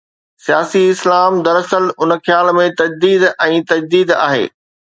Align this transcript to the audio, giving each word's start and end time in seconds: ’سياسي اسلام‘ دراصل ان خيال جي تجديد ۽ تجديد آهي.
’سياسي 0.45 0.81
اسلام‘ 0.93 1.37
دراصل 1.47 1.85
ان 2.05 2.15
خيال 2.27 2.49
جي 2.63 2.67
تجديد 2.81 3.29
۽ 3.53 3.63
تجديد 3.75 4.19
آهي. 4.27 4.45